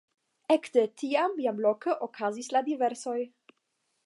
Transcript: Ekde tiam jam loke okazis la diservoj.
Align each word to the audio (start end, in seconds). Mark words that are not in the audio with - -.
Ekde 0.53 0.85
tiam 1.01 1.37
jam 1.43 1.61
loke 1.67 1.97
okazis 2.09 2.53
la 2.57 2.67
diservoj. 2.71 3.19